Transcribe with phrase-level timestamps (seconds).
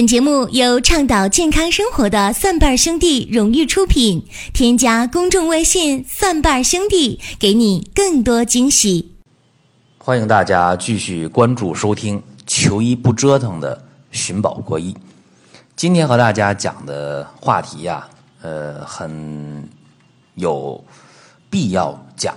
[0.00, 4.24] 本节目由倡导健康生活的蒜瓣兄弟荣誉出品。
[4.54, 9.12] 添加公众微信“蒜瓣兄弟”，给你更多惊喜。
[9.98, 14.96] 欢迎大家继续关注收听“求医不折腾”的寻宝国医。
[15.76, 18.08] 今天和大家讲的话题呀，
[18.40, 19.68] 呃，很
[20.36, 20.82] 有
[21.50, 22.34] 必要讲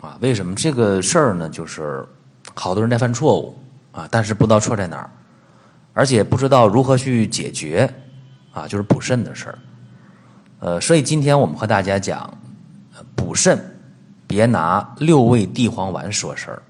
[0.00, 0.18] 啊。
[0.20, 1.48] 为什么这个事儿呢？
[1.48, 2.04] 就是
[2.56, 3.56] 好多人在犯错误
[3.92, 5.08] 啊，但是不知道错在哪儿。
[5.94, 7.88] 而且不知道如何去解决，
[8.52, 9.58] 啊，就是补肾的事儿。
[10.58, 12.36] 呃，所以今天我们和大家讲，
[13.14, 13.58] 补肾
[14.26, 16.62] 别拿六味地黄丸说事儿。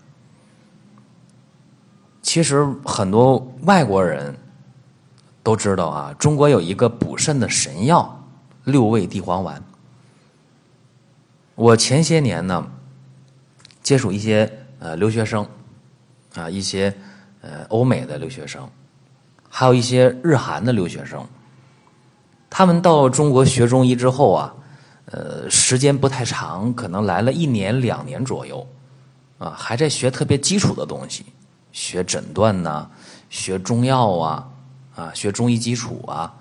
[2.21, 4.34] 其实很多外国人
[5.43, 8.25] 都知道啊，中国有一个补肾的神药——
[8.65, 9.62] 六味地黄丸。
[11.55, 12.67] 我前些年呢，
[13.83, 14.51] 接触一些
[14.81, 15.47] 呃留学生，
[16.34, 16.93] 啊，一些
[17.41, 18.69] 呃欧美的留学生。
[19.57, 21.25] 还有一些日韩的留学生，
[22.51, 24.53] 他们到中国学中医之后啊，
[25.05, 28.67] 呃，时间不太长，可能来了一年两年左右，
[29.39, 31.25] 啊，还在学特别基础的东西，
[31.70, 32.91] 学诊断呐，
[33.31, 34.48] 学中药啊，
[34.97, 36.34] 啊，学中医基础啊，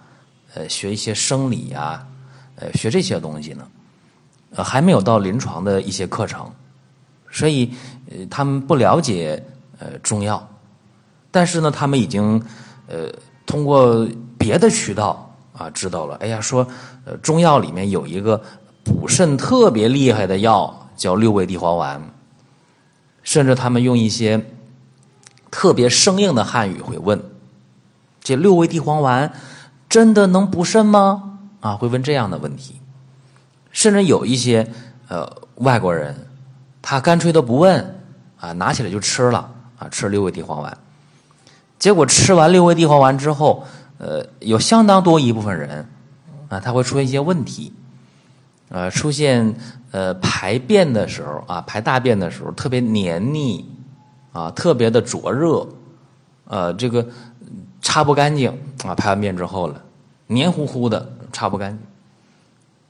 [0.55, 2.03] 呃，学一些生理呀，
[2.55, 3.67] 呃，学这些东西呢，
[4.55, 6.51] 呃，还没有到临床的一些课程，
[7.29, 7.71] 所以
[8.09, 9.39] 呃，他们不了解
[9.77, 10.43] 呃中药，
[11.29, 12.43] 但是呢，他们已经。
[12.87, 13.11] 呃，
[13.45, 16.15] 通过别的渠道啊，知道了。
[16.17, 16.67] 哎呀，说
[17.05, 18.41] 呃，中药里面有一个
[18.83, 22.01] 补肾特别厉害的药，叫六味地黄丸。
[23.23, 24.45] 甚至他们用一些
[25.49, 27.23] 特别生硬的汉语会问：
[28.21, 29.31] 这六味地黄丸
[29.87, 31.39] 真的能补肾吗？
[31.61, 32.81] 啊，会问这样的问题。
[33.71, 34.69] 甚至有一些
[35.07, 36.27] 呃外国人，
[36.81, 38.01] 他干脆都不问
[38.39, 40.77] 啊，拿起来就吃了啊，吃六味地黄丸。
[41.83, 43.61] 结果吃完六味地黄丸之后，
[43.97, 45.85] 呃，有相当多一部分人
[46.47, 47.73] 啊，他会出现一些问题，
[48.69, 49.53] 呃，出现
[49.91, 53.69] 呃排便的时候啊，排大便的时候特别黏腻
[54.31, 55.67] 啊，特别的灼热，
[56.45, 57.05] 呃，这个
[57.81, 58.49] 擦不干净
[58.85, 59.75] 啊，排完便之后了，
[60.27, 61.79] 黏糊糊的，擦不干净，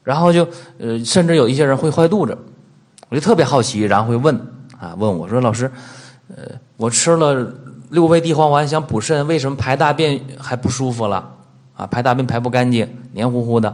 [0.04, 0.46] 然后就
[0.78, 2.38] 呃，甚至有一些人会坏肚子，
[3.08, 4.40] 我就特别好奇，然后会问
[4.78, 5.68] 啊，问我说老师，
[6.28, 6.44] 呃，
[6.76, 7.52] 我吃了。
[7.94, 11.30] 六味地黄丸想补肾，为什么排大便还不舒服了？
[11.76, 13.72] 啊，排大便排不干净，黏糊糊的。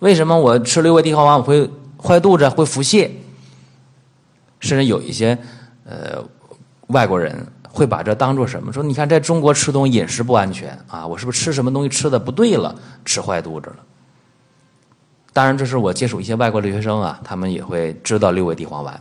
[0.00, 3.08] 为什么我吃六味地黄丸我会坏肚子，会腹泻？
[4.58, 5.38] 甚至有一些
[5.84, 6.20] 呃
[6.88, 8.72] 外国人会把这当做什么？
[8.72, 13.76] 说你看，在中国吃东西饮食不安全啊，我是不是吃什么东西吃的不对了，吃坏肚子了？
[15.32, 19.00] 当然，这是我接触一些外国留学生啊，他们也会知道六味地黄丸。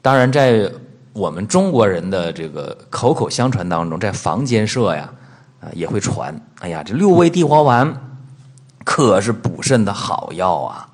[0.00, 0.70] 当然，在
[1.18, 5.12] 我们中国人的这个口口相传当中，在坊间社呀，
[5.60, 6.32] 啊也会传。
[6.60, 7.92] 哎呀，这六味地黄丸
[8.84, 10.88] 可是补肾的好药啊！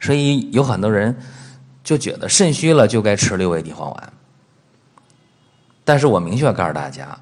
[0.00, 1.14] 所以有很多人
[1.82, 4.12] 就觉得肾虚了就该吃六味地黄丸。
[5.84, 7.18] 但是我明确告诉大家，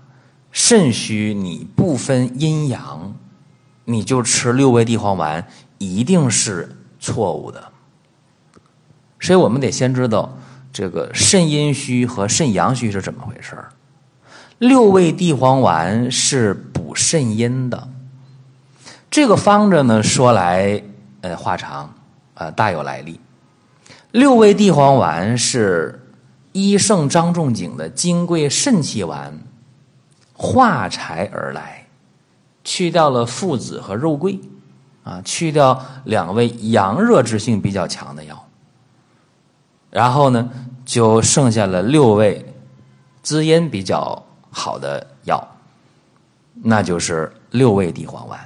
[0.53, 3.13] 肾虚你不分阴阳，
[3.85, 5.45] 你就吃六味地黄丸
[5.79, 7.61] 一定是错误的。
[9.19, 10.33] 所以我们得先知道。
[10.73, 13.69] 这个肾阴虚和肾阳虚是怎么回事儿？
[14.59, 17.89] 六味地黄丸是补肾阴的。
[19.11, 20.83] 这个方子呢，说来
[21.21, 21.93] 呃话长，
[22.35, 23.21] 呃大有来历。
[24.13, 26.07] 六味地黄丸是
[26.53, 29.39] 医圣张仲景的金匮肾气丸
[30.33, 31.87] 化柴而来，
[32.65, 34.41] 去掉了附子和肉桂，
[35.03, 38.42] 啊，去掉两味阳热之性比较强的药。
[39.93, 40.49] 然后呢，
[40.87, 42.55] 就剩下了六味
[43.23, 45.47] 滋阴比较好的药，
[46.55, 48.41] 那就是六味地黄丸。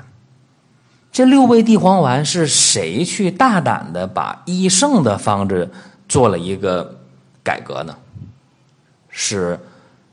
[1.12, 5.70] 这六味地黄丸是谁去大胆的把医圣的方子
[6.08, 6.98] 做了一个
[7.44, 7.96] 改革呢？
[9.08, 9.58] 是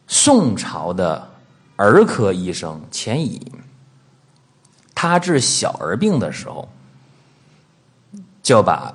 [0.06, 1.28] 宋朝的
[1.76, 3.52] 儿科医生钱乙，
[4.94, 6.70] 他治小儿病的时候，
[8.44, 8.94] 就把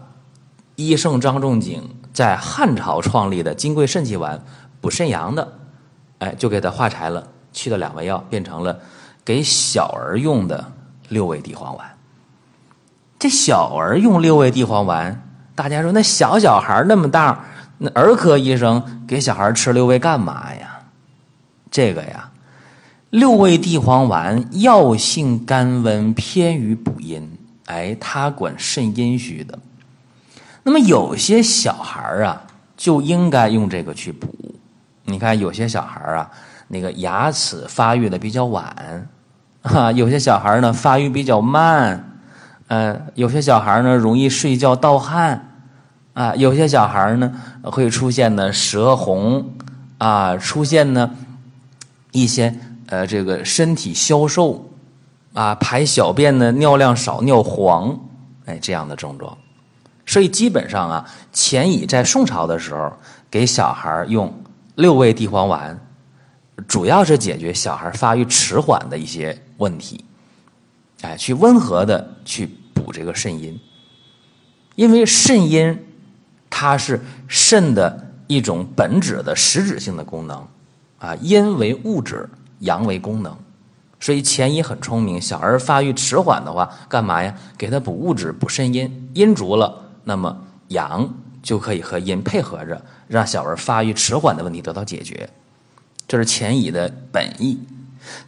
[0.77, 1.83] 医圣张仲景。
[2.13, 4.43] 在汉朝创立的金匮肾气丸
[4.81, 5.53] 补肾阳的，
[6.19, 8.79] 哎，就给它化柴了，去了两味药，变成了
[9.25, 10.73] 给小儿用的
[11.09, 11.87] 六味地黄丸。
[13.19, 15.23] 这小儿用六味地黄丸，
[15.55, 17.45] 大家说那小小孩那么大，
[17.79, 20.81] 那儿科医生给小孩吃六味干嘛呀？
[21.71, 22.31] 这个呀，
[23.11, 29.59] 六味地黄丸药性甘温，偏于补阴，哎，它管肾阴虚的。
[30.69, 32.43] 那么有些小孩啊，
[32.77, 34.29] 就应该用这个去补。
[35.05, 36.31] 你看有些小孩啊，
[36.69, 39.09] 那个牙齿发育的比较晚，
[39.63, 42.21] 啊， 有些小孩呢发育比较慢，
[42.67, 45.43] 呃，有些小孩呢容易睡觉盗汗，
[46.13, 47.33] 啊，有些小孩呢
[47.63, 49.51] 会出现呢舌红，
[49.97, 51.11] 啊，出现呢
[52.13, 52.55] 一些
[52.89, 54.69] 呃这个身体消瘦，
[55.33, 57.99] 啊，排小便呢尿量少、尿黄，
[58.45, 59.35] 哎，这样的症状。
[60.09, 62.91] 所以基本上啊，钱乙在宋朝的时候
[63.31, 64.43] 给小孩用
[64.77, 65.79] 六味地黄丸，
[66.67, 70.03] 主要是解决小孩发育迟缓的一些问题，
[71.03, 73.61] 哎，去温和的去补这个肾阴，
[74.77, 75.79] 因为肾阴
[76.49, 80.49] 它是肾的一种本质的实质性的功能，
[81.01, 82.27] 啊，阴为物质，
[82.61, 83.37] 阳为功能，
[84.01, 87.35] 所以钱乙很聪明，小儿发育迟缓的话，干嘛呀？
[87.59, 89.85] 给他补物质，补肾阴，阴足了。
[90.09, 90.35] 那么
[90.69, 91.07] 阳
[91.43, 95.29] 就可以和阴配合着，让小儿发育迟缓的问题得到解决，
[96.07, 97.61] 这是前乙的本意。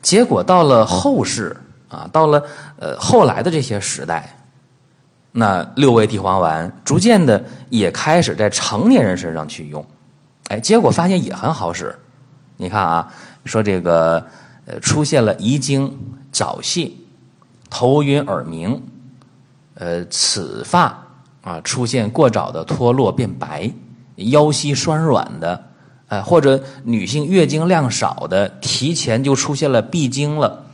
[0.03, 1.57] 结果到了后世
[1.89, 2.45] 啊，到了
[2.79, 4.37] 呃后来的这些时代，
[5.33, 9.83] 那六味地黄丸逐渐的也开始在成年人身上去用，
[10.49, 11.99] 哎，结果发现也很好使。
[12.59, 13.11] 你看啊，
[13.47, 14.23] 说这个
[14.67, 15.99] 呃出现了遗精、
[16.31, 16.93] 早泄、
[17.71, 18.83] 头晕耳鸣、
[19.77, 21.07] 呃齿发。
[21.43, 23.71] 啊，出现过早的脱落变白，
[24.17, 25.65] 腰膝酸软的，
[26.09, 30.67] 哎，或者女性月经量少的，提前就出现了闭经了，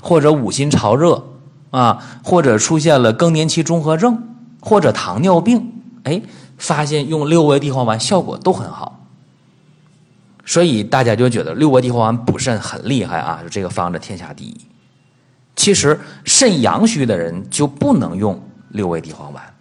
[0.00, 1.22] 或者五心潮热
[1.70, 4.22] 啊，或者出现了更年期综合症，
[4.60, 5.72] 或者糖尿病，
[6.04, 6.22] 哎，
[6.56, 9.00] 发现用六味地黄丸效果都很好，
[10.44, 14.56] 所以大家就觉得六味地黄丸补肾很厉害啊，就这个方子天下第一。
[15.56, 18.40] 其实肾阳虚的人就不能用
[18.70, 19.53] 六味地黄丸。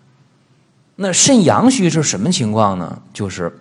[0.96, 3.02] 那肾阳虚是什么情况呢？
[3.14, 3.52] 就是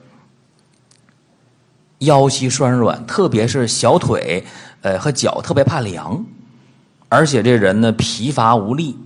[2.01, 4.45] 腰膝酸软，特别是小腿，
[4.83, 6.25] 呃和脚特别怕凉，
[7.09, 8.99] 而且这人呢疲乏无力，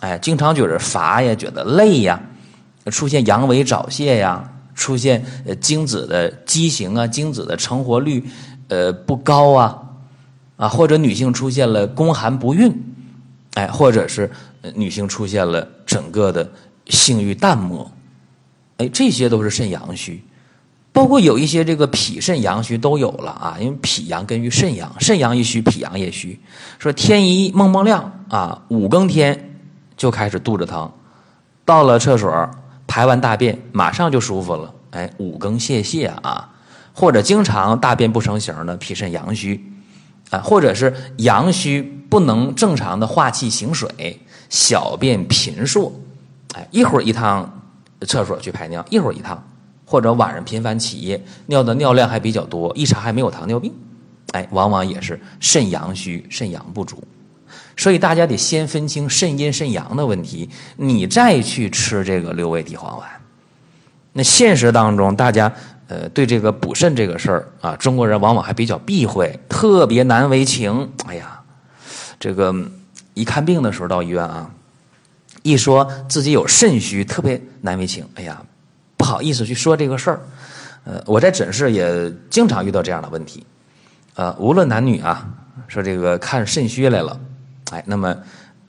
[0.00, 2.18] 哎，经常觉得乏呀，觉得累呀，
[2.86, 5.22] 出现阳痿早泄呀，出现
[5.60, 8.24] 精子的畸形啊，精子的成活率
[8.68, 9.82] 呃不高啊，
[10.56, 12.72] 啊或者女性出现了宫寒不孕，
[13.54, 14.30] 哎，或者是
[14.74, 16.50] 女性出现了整个的。
[16.86, 17.90] 性欲淡漠，
[18.76, 20.22] 哎，这些都是肾阳虚，
[20.92, 23.56] 包括有一些这个脾肾阳虚都有了啊。
[23.60, 26.38] 因为脾阳根于肾阳，肾阳一虚，脾阳也虚。
[26.78, 29.56] 说天一蒙蒙亮啊，五更天
[29.96, 30.92] 就开始肚子疼，
[31.64, 32.50] 到了厕所
[32.86, 36.50] 排完大便马上就舒服了，哎，五更泄泻啊，
[36.92, 39.64] 或者经常大便不成形的脾肾阳虚
[40.30, 44.20] 啊，或者是阳虚不能正常的化气行水，
[44.50, 46.00] 小便频数。
[46.54, 47.62] 哎，一会儿一趟
[48.02, 49.42] 厕所去排尿，一会儿一趟，
[49.84, 53.74] 或者晚上频繁起夜，尿的尿量还比较多，一查还没有糖尿病，
[54.32, 57.02] 哎，往往也是肾阳虚、肾阳不足，
[57.76, 63.08] 所以大家得先分清肾阴肾阳的问题，你再去吃这个六味地黄丸。
[64.12, 65.52] 那现实当中，大家
[65.88, 70.88] 呃对这个补肾这个事儿啊，中国人往往还比较避讳，特别难为情。
[71.06, 71.40] 哎呀，
[72.20, 72.54] 这个
[73.14, 74.48] 一看病的时候到医院啊。
[75.44, 78.02] 一说自己有肾虚，特别难为情。
[78.14, 78.42] 哎呀，
[78.96, 80.20] 不好意思去说这个事儿。
[80.84, 83.44] 呃，我在诊室也经常遇到这样的问题。
[84.14, 85.28] 呃，无论男女啊，
[85.68, 87.20] 说这个看肾虚来了，
[87.72, 88.16] 哎，那么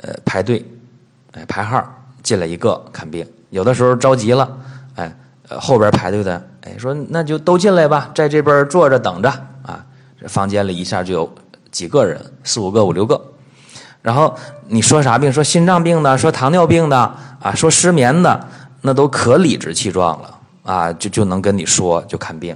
[0.01, 0.65] 呃排队，
[1.31, 1.81] 哎排号
[2.21, 4.57] 进来一个看病，有的时候着急了，
[4.95, 5.15] 哎，
[5.47, 9.29] 后边排队的，哎说那就都进来吧，在这边坐着等着
[9.63, 9.85] 啊。
[10.19, 11.35] 这房间里一下就有
[11.71, 13.31] 几个人，四五个、五六个。
[14.05, 15.33] 然后你说啥病？
[15.33, 16.95] 说心脏病的，说糖尿病的，
[17.41, 18.47] 啊，说失眠的，
[18.81, 22.55] 那都可理直气壮了啊，就就能跟你说就看病。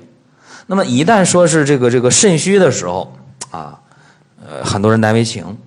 [0.67, 3.11] 那么一旦说是这个这个肾虚的时候
[3.49, 3.79] 啊，
[4.47, 5.57] 呃，很多人难为情，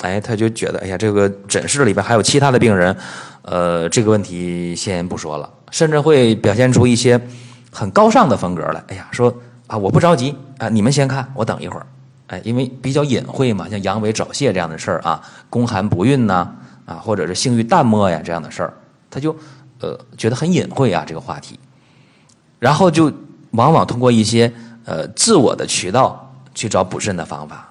[0.00, 2.96] 哎，他就觉得哎呀，这个诊室里边还有其他的病人，
[3.42, 7.20] 呃，这个问题先不说了，甚至会表现出一些
[7.70, 8.82] 很高尚的风格来。
[8.88, 9.30] 哎呀，说
[9.66, 11.86] 啊，我不着急啊，你们先看，我等一会儿。
[12.32, 15.20] 哎，因为比较隐晦嘛，像阳痿早泄这样的事儿啊，
[15.50, 16.50] 宫寒不孕呐，
[16.86, 18.72] 啊，或者是性欲淡漠呀这样的事儿，
[19.10, 19.36] 他就
[19.80, 21.60] 呃觉得很隐晦啊这个话题，
[22.58, 23.12] 然后就
[23.50, 24.50] 往往通过一些
[24.86, 27.70] 呃自我的渠道去找补肾的方法。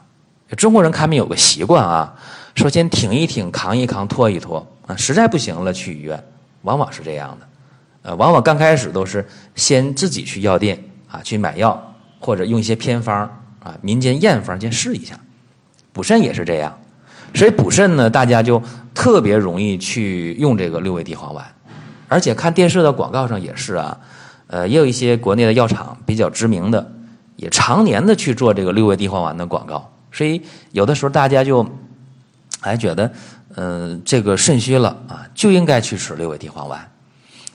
[0.55, 2.13] 中国人看病有个习惯啊，
[2.53, 6.23] 说先挺一挺，扛一扛，拖一拖啊，实在不行了去医院，
[6.61, 7.47] 往往是这样的。
[8.03, 10.77] 呃，往往刚开始都是先自己去药店
[11.09, 13.27] 啊去买药，或者用一些偏方。
[13.61, 15.17] 啊，民间验方先试一下，
[15.93, 16.77] 补肾也是这样，
[17.33, 18.61] 所以补肾呢，大家就
[18.93, 21.45] 特别容易去用这个六味地黄丸，
[22.07, 23.97] 而且看电视的广告上也是啊，
[24.47, 26.91] 呃，也有一些国内的药厂比较知名的，
[27.35, 29.89] 也常年的去做这个六味地黄丸的广告。
[30.11, 30.41] 所以
[30.71, 31.65] 有的时候大家就
[32.59, 33.11] 还觉得，
[33.55, 36.91] 嗯，这个肾虚了啊，就应该去吃六味地黄丸。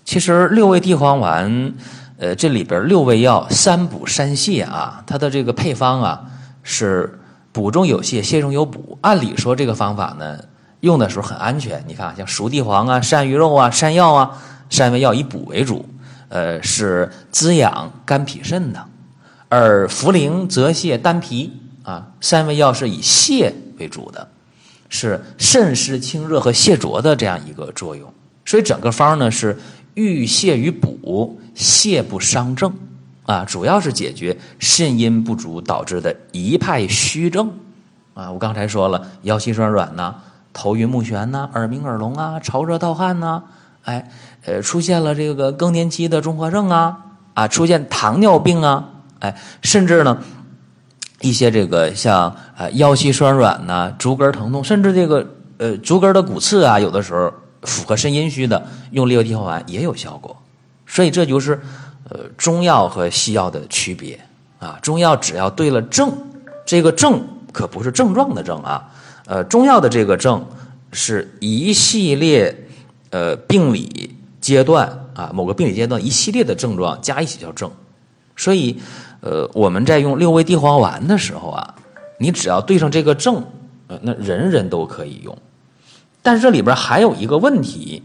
[0.05, 1.75] 其实六味地黄丸，
[2.19, 6.25] 呃，这里边六味药三补三泻啊，它的这个配方啊
[6.63, 7.19] 是
[7.53, 8.99] 补中有泻，泻中有补。
[9.03, 10.39] 按理说这个方法呢，
[10.81, 11.85] 用的时候很安全。
[11.87, 14.39] 你看，像熟地黄啊、山萸肉啊、山药啊，
[14.71, 15.87] 三味药以补为主，
[16.29, 18.81] 呃，是滋养肝脾肾的；
[19.51, 24.27] 而茯苓、泽泻、丹皮啊，三味药是以泻为主的，
[24.89, 28.11] 是渗湿清热和泻浊的这样一个作用。
[28.47, 29.59] 所以整个方呢是。
[29.97, 32.71] 欲泻于补，泻不伤正，
[33.25, 37.51] 啊，主要是解决肾阴不足导致的一派虚症，
[38.13, 40.15] 啊，我刚才说了，腰膝酸软呐，
[40.53, 43.43] 头晕目眩呐，耳鸣耳聋啊，潮热盗汗呐，
[43.85, 44.11] 哎，
[44.45, 46.99] 呃，出现了这个更年期的综合症啊，
[47.33, 50.19] 啊，出现糖尿病啊，哎，甚至呢，
[51.23, 55.27] 一些这个像啊腰膝酸软呐，足跟疼痛，甚至这个
[55.57, 57.33] 呃足跟的骨刺啊，有的时候。
[57.67, 60.35] 符合肾阴虚的，用六味地黄丸也有效果，
[60.87, 61.61] 所以这就是
[62.09, 64.19] 呃中药和西药的区别
[64.59, 64.79] 啊。
[64.81, 66.11] 中药只要对了症，
[66.65, 68.89] 这个症可不是症状的症啊，
[69.27, 70.47] 呃，中药的这个症
[70.93, 72.69] 是一系列
[73.11, 77.71] 呃病理阶段啊，某个病理阶段一系列的症状加一起叫症。
[78.37, 78.79] 所以
[79.21, 81.75] 呃我们在用六味地黄丸的时候啊，
[82.19, 83.45] 你只要对上这个症，
[83.89, 85.37] 呃，那人人都可以用。
[86.27, 88.03] 但是这里边还有一个问题，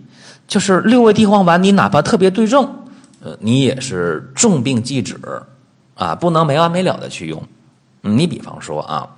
[0.47, 2.71] 就是六味地黄丸，你哪怕特别对症，
[3.19, 5.19] 呃，你也是重病忌止，
[5.95, 7.43] 啊，不能没完没了的去用。
[8.01, 9.09] 你比方说啊，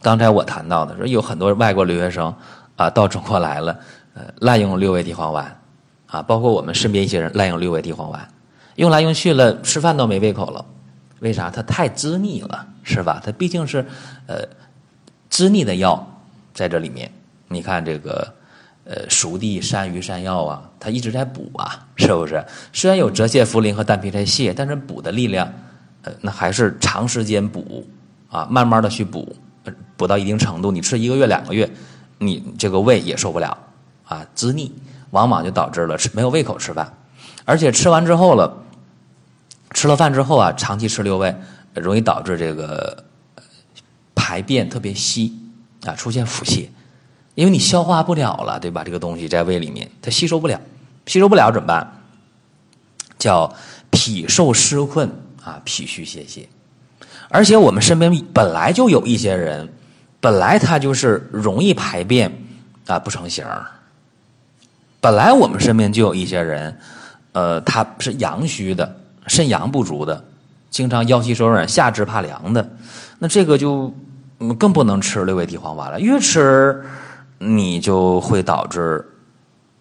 [0.00, 2.32] 刚才我谈到的说，有很多外国留学生
[2.76, 3.76] 啊到中国来了，
[4.14, 5.60] 呃，滥用六味地黄丸，
[6.06, 8.28] 啊，包括我们身边一些人滥用六味地黄丸，
[8.76, 10.64] 用来用去了，吃饭都没胃口了，
[11.18, 11.50] 为啥？
[11.50, 13.20] 它太滋腻了，是吧？
[13.24, 13.84] 它毕竟是
[14.28, 14.44] 呃
[15.28, 16.06] 滋腻的药
[16.54, 17.10] 在这里面。
[17.52, 18.32] 你看这个，
[18.84, 22.44] 呃，熟地、山萸、山药啊，它一直在补啊，是不是？
[22.72, 25.52] 虽然有泽泻、茯苓和丹皮在泻，但是补的力量，
[26.02, 27.84] 呃，那还是长时间补
[28.28, 29.36] 啊，慢慢的去补，
[29.96, 31.68] 补到一定程度，你吃一个月、两个月，
[32.18, 33.58] 你这个胃也受不了
[34.04, 34.72] 啊，滋腻，
[35.10, 36.96] 往往就导致了吃没有胃口吃饭，
[37.44, 38.62] 而且吃完之后了，
[39.72, 41.34] 吃了饭之后啊，长期吃六味，
[41.74, 43.04] 容易导致这个
[44.14, 45.36] 排便特别稀
[45.84, 46.68] 啊，出现腹泻。
[47.40, 48.84] 因为你消化不了了，对吧？
[48.84, 50.60] 这个东西在胃里面，它吸收不了，
[51.06, 51.90] 吸收不了怎么办？
[53.18, 53.50] 叫
[53.88, 55.10] 脾受湿困
[55.42, 56.44] 啊，脾虚泄泻。
[57.30, 59.66] 而且我们身边本来就有一些人，
[60.20, 62.30] 本来他就是容易排便
[62.86, 63.66] 啊不成形儿。
[65.00, 66.78] 本来我们身边就有一些人，
[67.32, 68.94] 呃，他是阳虚的，
[69.28, 70.22] 肾阳不足的，
[70.68, 72.70] 经常腰膝酸软、下肢怕凉的，
[73.18, 73.90] 那这个就
[74.58, 76.84] 更不能吃六味地黄丸了，越吃。
[77.42, 79.04] 你就会导致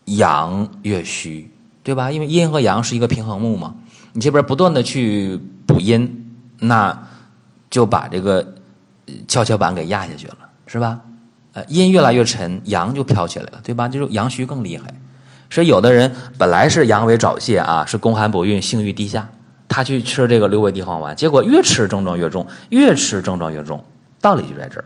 [0.06, 1.51] 阳越虚，
[1.84, 2.10] 对吧？
[2.10, 3.75] 因为阴和阳是一个平衡木嘛。
[4.13, 5.38] 你这边不断的去
[5.68, 7.08] 补阴，那
[7.70, 8.56] 就把这个
[9.28, 11.01] 跷跷板给压下去了，是吧？
[11.54, 13.89] 呃，阴越来越沉，阳就飘起来了，对吧？
[13.89, 14.86] 就是阳虚更厉害。
[15.50, 19.28] 所以有的人本来是阳痿早泄啊，是宫寒不孕、性欲低下，
[19.68, 23.84] 他去吃这个六味地黄丸，结果越吃症状越重，越吃症状越重，
[24.22, 24.86] 道理就在这儿。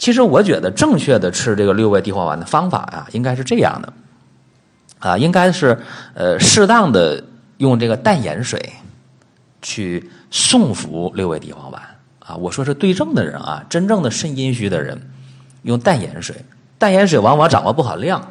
[0.00, 3.92] 其实我觉得正确的吃这个六味地黄丸的方法啊，应该是这样的，
[4.98, 5.78] 啊，应该是
[6.14, 7.22] 呃适当的
[7.58, 8.72] 用这个淡盐水
[9.60, 11.82] 去送服六味地黄丸
[12.18, 12.34] 啊。
[12.34, 14.98] 我说是对症的人啊，真正的肾阴虚的人
[15.64, 16.34] 用淡盐水，
[16.78, 18.26] 淡盐水往往掌握不好量，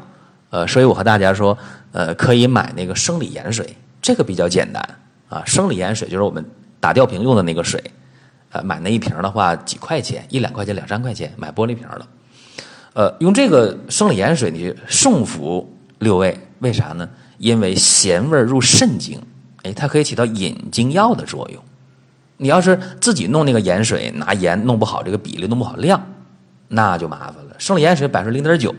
[0.49, 1.55] 呃，所以我和大家说，
[1.91, 4.83] 呃，可以买那个生理盐水，这个比较简单
[5.29, 5.43] 啊。
[5.45, 6.43] 生理盐水就是我们
[6.79, 7.79] 打吊瓶用的那个水。
[8.51, 12.07] 呃，买那一瓶的话，几块钱，一两块钱，两三块钱，买玻璃瓶的。
[12.93, 17.07] 呃，用这个生理盐水你送服六味，为啥呢？
[17.37, 19.21] 因为咸味入肾经，
[19.63, 21.63] 哎，它可以起到引经药的作用。
[22.37, 26.01] 你要是自己弄那个盐水，拿盐弄不好这个比例，弄不好量，
[26.69, 27.55] 那就麻烦了。
[27.59, 28.73] 生理盐水百分之零点九，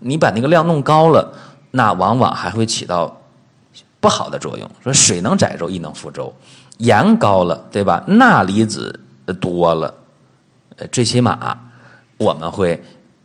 [0.00, 1.32] 你把那个量弄高了，
[1.70, 3.20] 那往往还会起到
[4.00, 4.70] 不好的作用。
[4.82, 6.32] 说水能载舟，亦能覆舟。
[6.78, 8.02] 盐高了，对吧？
[8.06, 8.98] 钠离子
[9.40, 9.94] 多了，
[10.76, 11.58] 呃，最起码
[12.16, 12.80] 我们会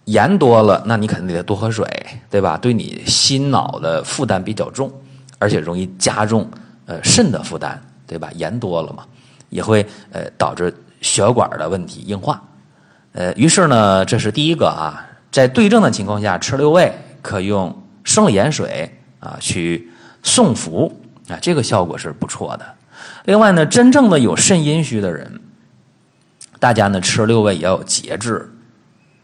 [0.05, 1.87] 盐多了，那你肯定得多喝水，
[2.29, 2.57] 对吧？
[2.57, 4.91] 对你心脑的负担比较重，
[5.39, 6.49] 而且容易加重
[6.85, 8.29] 呃肾的负担，对吧？
[8.35, 9.05] 盐多了嘛，
[9.49, 12.41] 也会呃导致血管的问题硬化。
[13.13, 16.91] 呃，于是呢，这是第一个啊，在对症的情况下吃六味，
[17.21, 19.89] 可用生理盐水啊去
[20.23, 20.91] 送服
[21.27, 22.65] 啊，这个效果是不错的。
[23.25, 25.41] 另外呢，真正的有肾阴虚的人，
[26.59, 28.49] 大家呢吃六味也要有节制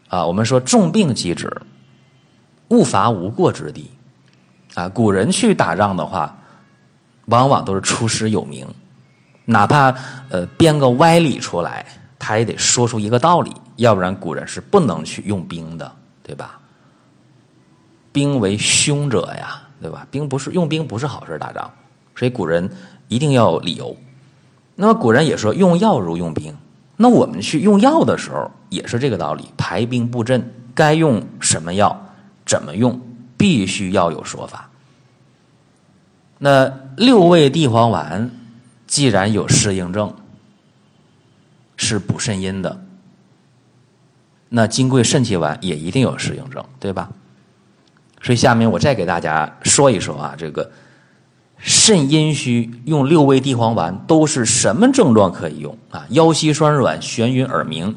[0.08, 0.24] 啊。
[0.24, 1.50] 我们说重病即止，
[2.68, 3.90] 勿伐无过之地
[4.74, 4.88] 啊。
[4.88, 6.36] 古人去打仗的话，
[7.26, 8.66] 往往都是出师有名，
[9.44, 9.94] 哪怕
[10.28, 11.84] 呃编个歪理出来，
[12.18, 15.90] 他也得说出一个道理，要不然古人是不能去用兵的，
[16.22, 16.58] 对吧？
[18.12, 20.04] 兵为凶者呀，对吧？
[20.10, 21.70] 兵不是用兵不是好事打仗，
[22.16, 22.68] 所以古人
[23.10, 23.94] 一定要有理由。
[24.76, 26.56] 那么古人也说用药如用兵，
[26.96, 32.14] 那我们去用药的时候也是这个道理，排兵布阵，该用什么药，
[32.46, 32.98] 怎么用，
[33.36, 34.70] 必须要有说法。
[36.38, 38.30] 那六味地黄丸
[38.86, 40.14] 既然有适应症，
[41.76, 42.80] 是补肾阴的，
[44.48, 47.10] 那金匮肾气丸也一定有适应症，对吧？
[48.22, 50.70] 所以下面我再给大家说一说啊，这个。
[51.62, 56.06] 肾阴虚用六味地黄丸都是什么症状可以用啊？
[56.08, 57.94] 腰膝酸软、眩晕耳鸣，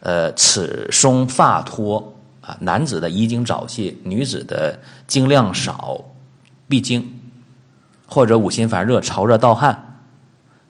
[0.00, 6.04] 呃，齿松发脱啊，男子的遗精早泄，女子的经量少，
[6.68, 7.10] 闭经，
[8.06, 9.98] 或者五心烦热、潮热盗汗，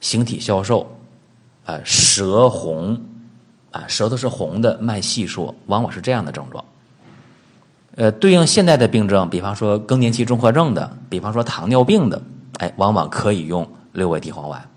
[0.00, 0.86] 形体消瘦，
[1.64, 3.00] 啊，舌红，
[3.72, 6.64] 啊，舌头是红的，脉细数，往往是这样的症状。
[7.96, 12.22] 呃，对应现代的病症，比方说更年期综合症的，比方说糖尿病的。
[12.58, 14.68] 哎，往往可以用六味地黄丸。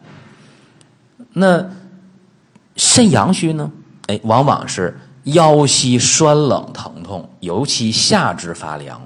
[1.34, 1.70] 那
[2.76, 3.72] 肾阳虚呢？
[4.08, 9.02] 哎，往往是腰膝酸冷疼痛，尤其下肢发凉。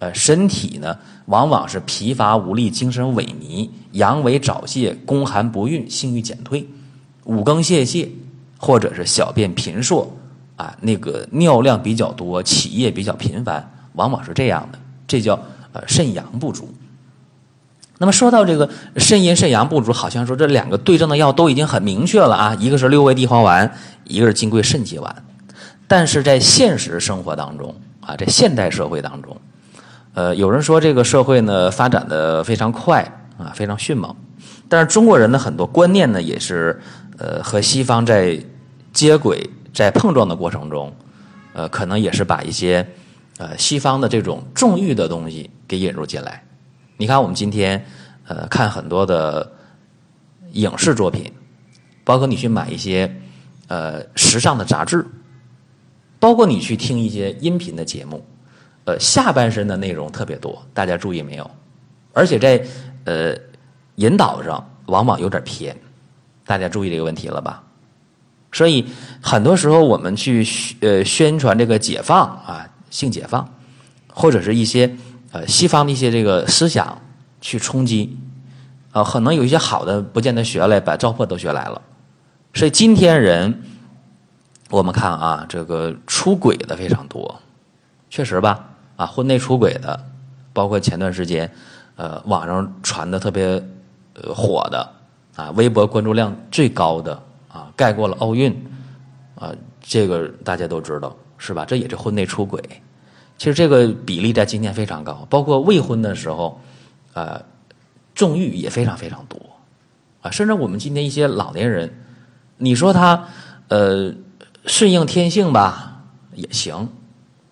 [0.00, 6.68] 呃，身体呢，往往是疲乏无力、精神萎靡、阳痿早泄、宫寒不孕、性欲减退、
[7.24, 8.08] 五更泄泻，
[8.58, 10.12] 或者是小便频数
[10.56, 14.78] 啊，那个尿量比较多、起夜比较频繁，往往是这样的。
[15.06, 15.40] 这叫
[15.72, 16.68] 呃肾阳不足。
[17.98, 23.72] 那么说到这个肾阴肾阳不足，好像说这两个对症的药都已经很明确了啊，一个是六味地黄丸，
[24.04, 25.24] 一个是金匮肾气丸。
[25.86, 29.36] 但是在现实生活当中啊，在现代社会当中，
[30.14, 33.00] 呃，有人说这个社会呢发展的非常快
[33.38, 34.14] 啊，非常迅猛，
[34.68, 36.80] 但是中国人的很多观念呢也是
[37.18, 38.38] 呃和西方在
[38.92, 40.92] 接轨、在碰撞的过程中，
[41.52, 42.86] 呃，可能也是把一些
[43.38, 46.43] 呃西方的这种重欲的东西给引入进来。
[46.96, 47.84] 你看，我们今天
[48.28, 49.50] 呃看很多的
[50.52, 51.32] 影视作品，
[52.04, 53.12] 包括你去买一些
[53.66, 55.04] 呃时尚的杂志，
[56.20, 58.24] 包括你去听一些音频的节目，
[58.84, 61.50] 呃下半身的内容特别多，大家注意没有？
[62.12, 62.64] 而且在
[63.04, 63.36] 呃
[63.96, 65.76] 引导上往往有点偏，
[66.46, 67.60] 大家注意这个问题了吧？
[68.52, 68.86] 所以
[69.20, 70.46] 很多时候我们去
[70.78, 73.52] 呃宣传这个解放啊，性解放，
[74.06, 74.96] 或者是一些。
[75.34, 76.96] 呃，西方的一些这个思想
[77.40, 78.16] 去冲击，
[78.92, 81.82] 啊，可能有一些好的不见得学来，把糟粕都学来了。
[82.54, 83.62] 所以今天人，
[84.70, 87.40] 我们看啊，这个出轨的非常多，
[88.08, 88.64] 确实吧？
[88.94, 89.98] 啊，婚内出轨的，
[90.52, 91.52] 包括前段时间，
[91.96, 93.60] 呃，网上传的特别
[94.32, 94.88] 火的
[95.34, 98.52] 啊，微博关注量最高的啊，盖过了奥运
[99.34, 101.64] 啊，这个大家都知道是吧？
[101.64, 102.62] 这也是婚内出轨。
[103.36, 106.60] 其实这个比例在今天非常高，包括未婚的时候，
[107.14, 107.42] 呃，
[108.14, 109.38] 纵欲也非常非常多，
[110.22, 111.92] 啊，甚至我们今天一些老年人，
[112.56, 113.26] 你说他
[113.68, 114.14] 呃
[114.66, 116.00] 顺应天性吧
[116.32, 116.88] 也行，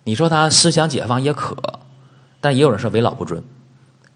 [0.05, 1.55] 你说他思想解放也可，
[2.39, 3.43] 但也有人说为老不尊，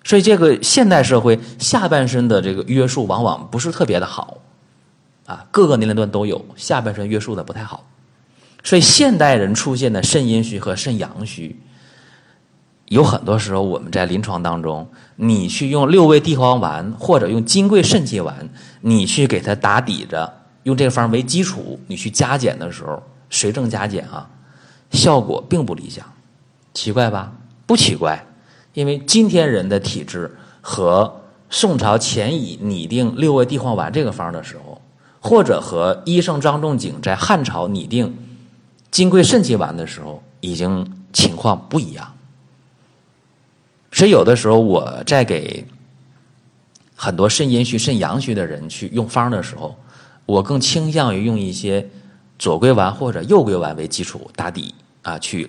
[0.04, 4.38] 所以这个现代社会下半身的这个约束往往不是特别的好，
[5.26, 7.87] 啊，各个年龄段都有下半身约束的不太好。
[8.68, 11.58] 所以，现代人出现的肾阴虚和肾阳虚，
[12.90, 18.50] 有很多时候我们在临床当中，你去用六味地黄丸或者用金匮肾气丸，
[18.82, 24.30] 你去给它打底着，用这个方为基础，你去加减的时候，随症加减啊，
[24.92, 26.06] 效果并不理想。
[26.74, 27.32] 奇怪吧？
[27.66, 28.22] 不奇怪，
[28.74, 34.82] 因为今天人的体质和宋朝前已拟定六味地黄丸这个方的时候，
[35.22, 38.14] 或者和医圣张仲景在汉朝拟定。
[38.98, 42.16] 金匮肾气丸的时候，已经情况不一样。
[43.92, 45.64] 所以有的时候我在给
[46.96, 49.78] 很多肾阴虚、肾阳虚的人去用方的时候，
[50.26, 51.88] 我更倾向于用一些
[52.40, 55.48] 左归丸或者右归丸为基础打底啊，去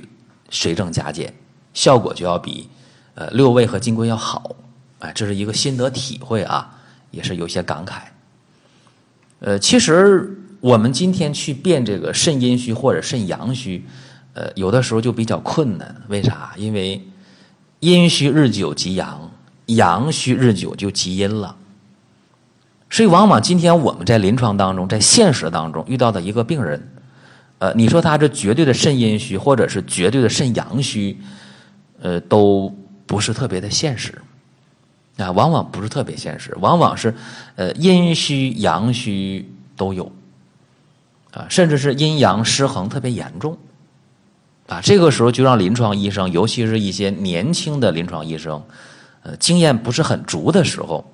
[0.51, 1.33] 随症加减，
[1.73, 2.69] 效果就要比
[3.15, 4.55] 呃六味和金匮要好。
[4.99, 6.79] 哎，这是一个心得体会啊，
[7.11, 8.03] 也是有些感慨。
[9.41, 10.35] 呃，其实。
[10.61, 13.85] 我们今天去辨这个肾阴虚或者肾阳虚，
[14.35, 15.95] 呃，有的时候就比较困难。
[16.09, 16.53] 为啥？
[16.57, 17.01] 因为
[17.81, 19.31] 阴虚日久即阳，
[19.67, 21.55] 阳虚日久就即阴了。
[22.91, 26.89] 所以，往往今天我们在临床当中，在现实当中遇到的一个病人，
[27.59, 31.17] 呃，你说他是绝对的肾阴虚，或者是绝对的肾阳虚，
[32.01, 32.75] 呃，都
[33.07, 34.15] 不是特别的现实
[35.19, 37.15] 啊，往往不是特别现实，往往是
[37.57, 40.11] 呃阴虚阳虚都有
[41.33, 43.57] 啊，甚至是阴阳失衡特别严重
[44.67, 44.81] 啊。
[44.83, 48.63] 这个时候就让临床医生，尤其是一些年轻的临床医生，
[49.23, 51.05] 呃，经验不是很足的时候。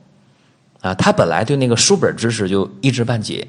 [0.81, 3.48] 啊，他本来对那个书本知识就一知半解，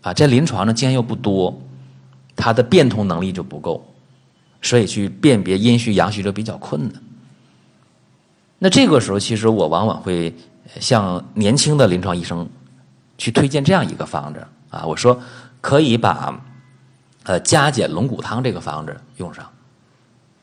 [0.00, 1.54] 啊，在临床上经验又不多，
[2.34, 3.86] 他的变通能力就不够，
[4.62, 7.02] 所以去辨别阴虚阳虚就比较困难。
[8.58, 10.34] 那这个时候，其实我往往会
[10.80, 12.48] 向年轻的临床医生
[13.18, 15.20] 去推荐这样一个方子啊，我说
[15.62, 16.38] 可以把
[17.22, 19.50] 呃加减龙骨汤这个方子用上，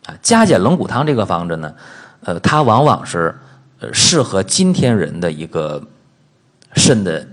[0.08, 1.76] 啊，加减龙骨汤这个方子呢，
[2.22, 3.38] 呃，它往往是
[3.80, 5.80] 呃适合今天人的一个。
[6.76, 7.28] 肾的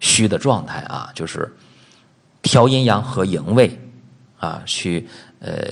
[0.00, 1.54] 虚的状态啊，就是
[2.40, 3.78] 调阴阳和营卫
[4.38, 5.06] 啊，去
[5.40, 5.68] 呃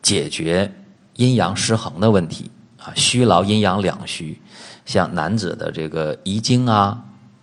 [0.00, 0.72] 解决
[1.16, 2.48] 阴阳失衡的问题
[2.78, 4.40] 啊，虚劳阴阳两虚，
[4.86, 7.02] 像男子的这个遗精啊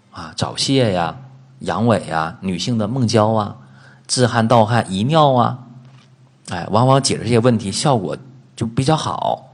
[0.09, 1.13] 啊早泄呀、
[1.61, 3.57] 阳痿啊，女性的梦交啊、
[4.05, 5.59] 自汗盗汗遗尿啊，
[6.49, 8.15] 哎，往往解决这些问题效果
[8.55, 9.49] 就比较好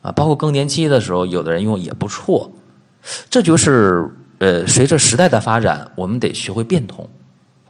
[0.00, 2.50] 啊，包括更年期的时候，有的人用也不错。
[3.28, 7.08] 这就是呃，随着时代的发展，我们得学会变通，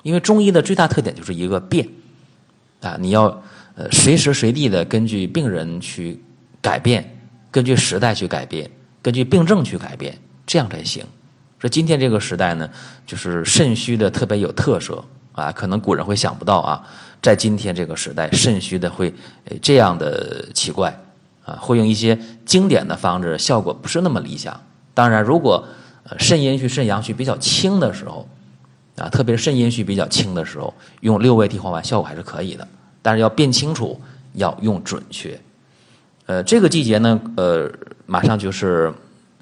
[0.03, 1.89] 因为中医的最大特点就是一个变
[2.81, 3.43] 啊，你要
[3.75, 6.23] 呃随时随地的根据病人去
[6.61, 7.19] 改变，
[7.51, 11.05] 根据时代去改变，根据病症去改变，这样才行。
[11.63, 12.69] 说今天这个时代呢，
[13.07, 16.85] 就是肾虚的特别有特色啊，可能古人会想不到啊，
[17.23, 19.15] 在今天这个时代，肾虚的会
[19.63, 20.93] 这样的奇怪
[21.45, 24.61] 啊，会用一些经典的方子，效果不是那么理想。
[24.93, 25.65] 当然，如果
[26.19, 28.29] 肾阴虚、肾阳虚比较轻的时候，
[28.97, 32.67] 啊，特别是肾阴虚比较轻的时候，用六味地黄丸效果还是可以的。
[33.01, 34.01] 但是要辨清楚，
[34.33, 35.39] 要用准确。
[36.27, 37.71] 呃，这个季节呢，呃，
[38.05, 38.93] 马上就是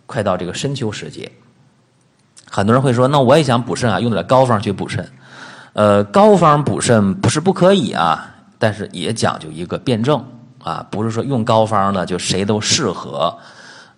[0.04, 1.30] 快到这个深秋时节，
[2.50, 5.08] 很多人会说，那我也想补肾啊，用点膏方去补肾。
[5.72, 10.22] 呃，膏方补肾不是不可以啊，但是也讲究一个辩证
[10.58, 13.38] 啊，不是说用膏方呢就谁都适合。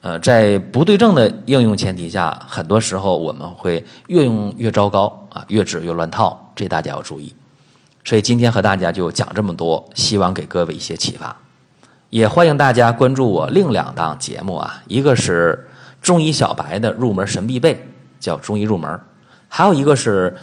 [0.03, 7.35] 呃，在不对症的应用前提下，很多时候我们会越用越糟糕啊，越治越乱套，这大家要注意。
[8.05, 11.35] 所以今天和大家就讲这么多，希望给各位一些启发。
[12.11, 15.69] 也欢迎大家关注我另两档节目啊，一个是
[16.03, 17.89] 中医小白的入门神必备，
[18.23, 18.97] 叫中医入门；
[19.49, 20.35] 还有一个是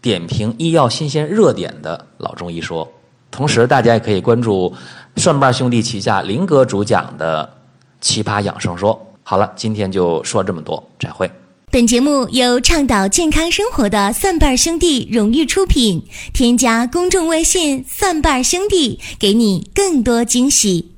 [0.00, 2.92] 点评医药新鲜热点的老中医说。
[3.30, 4.74] 同时，大家也可以关注
[5.16, 7.52] 蒜瓣兄弟旗下林哥主讲的。
[8.00, 11.28] 奇葩养生说，好了，今天就说这么多，再会。
[11.72, 20.95] 本节目由倡导健康生活的蒜瓣兄弟荣誉出品，添加公众微信“蒜瓣兄弟”，给你更多惊喜。